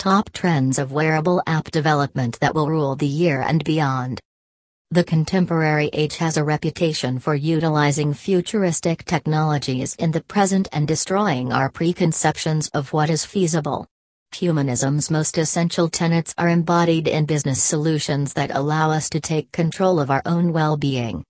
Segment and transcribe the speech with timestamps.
[0.00, 4.18] Top trends of wearable app development that will rule the year and beyond.
[4.90, 11.52] The contemporary age has a reputation for utilizing futuristic technologies in the present and destroying
[11.52, 13.86] our preconceptions of what is feasible.
[14.32, 20.00] Humanism's most essential tenets are embodied in business solutions that allow us to take control
[20.00, 21.22] of our own well being.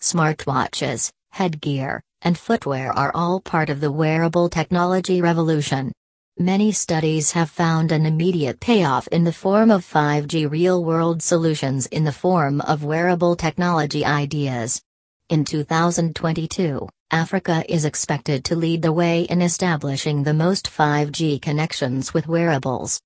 [0.00, 5.90] Smartwatches, headgear, and footwear are all part of the wearable technology revolution.
[6.38, 11.86] Many studies have found an immediate payoff in the form of 5G real world solutions
[11.86, 14.82] in the form of wearable technology ideas.
[15.30, 22.12] In 2022, Africa is expected to lead the way in establishing the most 5G connections
[22.12, 23.00] with wearables.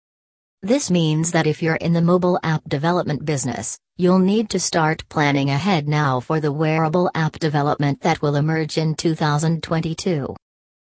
[0.61, 5.09] This means that if you're in the mobile app development business, you'll need to start
[5.09, 10.35] planning ahead now for the wearable app development that will emerge in 2022.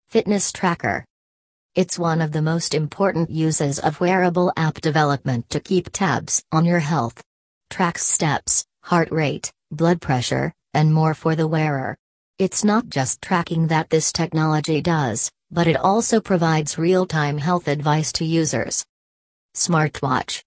[0.07, 1.03] Fitness Tracker
[1.73, 6.65] It's one of the most important uses of wearable app development to keep tabs on
[6.65, 7.23] your health.
[7.69, 11.97] Tracks steps, heart rate, blood pressure, and more for the wearer.
[12.37, 17.69] It's not just tracking that this technology does, but it also provides real time health
[17.69, 18.85] advice to users.
[19.55, 20.43] Smartwatch.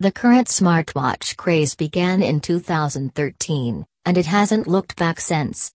[0.00, 5.70] The current smartwatch craze began in 2013, and it hasn't looked back since.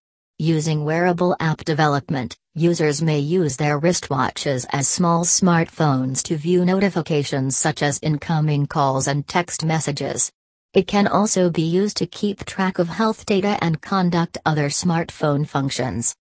[0.45, 7.55] Using wearable app development, users may use their wristwatches as small smartphones to view notifications
[7.55, 10.33] such as incoming calls and text messages.
[10.73, 15.47] It can also be used to keep track of health data and conduct other smartphone
[15.47, 16.13] functions.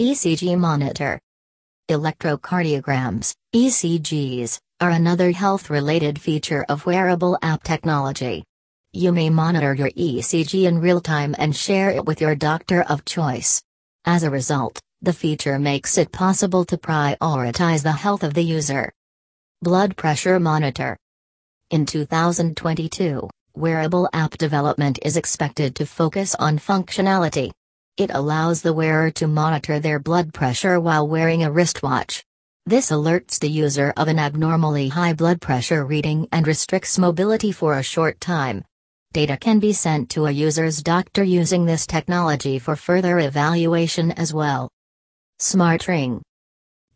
[0.00, 1.18] ECG Monitor
[1.90, 8.44] Electrocardiograms, ECGs, are another health related feature of wearable app technology.
[8.94, 13.04] You may monitor your ECG in real time and share it with your doctor of
[13.04, 13.60] choice.
[14.06, 18.90] As a result, the feature makes it possible to prioritize the health of the user.
[19.60, 20.96] Blood Pressure Monitor
[21.68, 27.50] In 2022, wearable app development is expected to focus on functionality.
[27.98, 32.24] It allows the wearer to monitor their blood pressure while wearing a wristwatch.
[32.64, 37.74] This alerts the user of an abnormally high blood pressure reading and restricts mobility for
[37.74, 38.64] a short time.
[39.14, 44.34] Data can be sent to a user's doctor using this technology for further evaluation as
[44.34, 44.68] well.
[45.38, 46.20] Smart Ring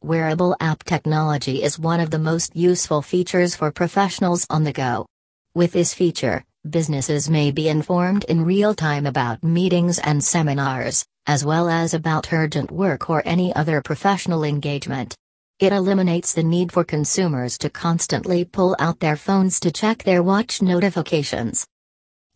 [0.03, 5.07] Wearable app technology is one of the most useful features for professionals on the go.
[5.55, 11.47] With this feature, businesses may be informed in real time about meetings and seminars, as
[11.47, 15.17] well as about urgent work or any other professional engagement.
[15.61, 20.23] It eliminates the need for consumers to constantly pull out their phones to check their
[20.23, 21.67] watch notifications.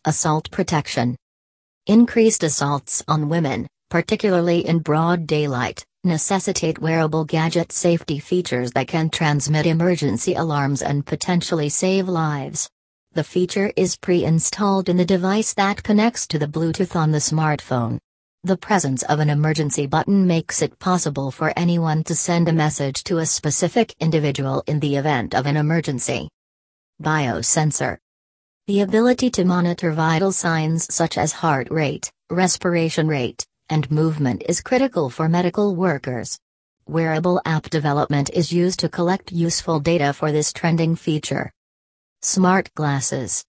[0.07, 1.17] Assault protection.
[1.85, 9.09] Increased assaults on women, particularly in broad daylight, necessitate wearable gadget safety features that can
[9.09, 12.69] transmit emergency alarms and potentially save lives.
[13.15, 17.17] The feature is pre installed in the device that connects to the Bluetooth on the
[17.17, 17.99] smartphone.
[18.45, 23.03] The presence of an emergency button makes it possible for anyone to send a message
[23.03, 26.29] to a specific individual in the event of an emergency.
[27.03, 27.97] Biosensor
[28.67, 34.59] The ability to monitor vital signs such as heart rate, respiration rate, and movement is
[34.59, 36.37] critical for medical workers.
[36.85, 41.49] Wearable app development is used to collect useful data for this trending feature.
[42.21, 43.41] Smart glasses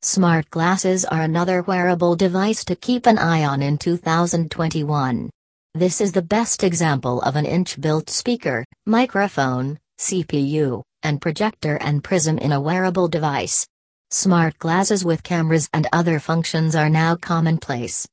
[0.00, 5.28] Smart glasses are another wearable device to keep an eye on in 2021.
[5.74, 12.38] This is the best example of an inch-built speaker, microphone, CPU, and projector and prism
[12.38, 13.66] in a wearable device.
[14.12, 18.06] Smart glasses with cameras and other functions are now commonplace.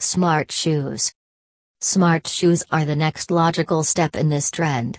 [0.00, 1.12] Smart shoes.
[1.82, 4.98] Smart shoes are the next logical step in this trend.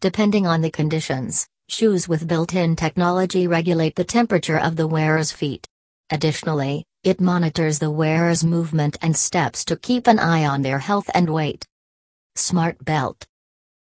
[0.00, 5.66] Depending on the conditions, shoes with built-in technology regulate the temperature of the wearer's feet.
[6.10, 11.08] Additionally, it monitors the wearer's movement and steps to keep an eye on their health
[11.14, 11.64] and weight.
[12.36, 13.26] Smart Belt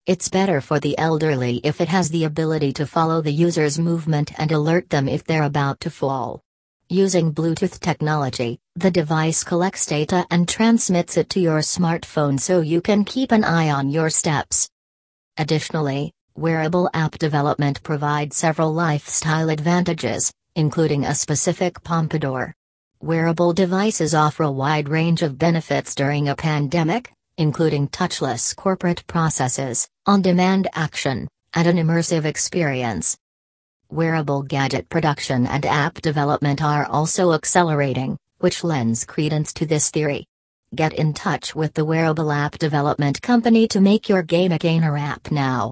[0.04, 4.32] It's better for the elderly if it has the ability to follow the user's movement
[4.36, 6.42] and alert them if they're about to fall.
[6.88, 12.80] Using Bluetooth technology, the device collects data and transmits it to your smartphone so you
[12.80, 14.68] can keep an eye on your steps.
[15.36, 22.52] Additionally, wearable app development provides several lifestyle advantages, including a specific pompadour.
[23.00, 27.12] Wearable devices offer a wide range of benefits during a pandemic,
[27.42, 33.18] including touchless corporate processes, on demand action, and an immersive experience.
[33.90, 40.24] Wearable gadget production and app development are also accelerating, which lends credence to this theory.
[40.74, 44.96] Get in touch with the wearable app development company to make your Game a Gainer
[44.96, 45.70] app now.